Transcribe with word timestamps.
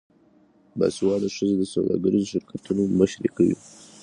باسواده 0.79 1.29
ښځې 1.35 1.55
د 1.57 1.63
سوداګریزو 1.73 2.31
شرکتونو 2.33 2.81
مشري 2.99 3.29
کوي. 3.37 3.57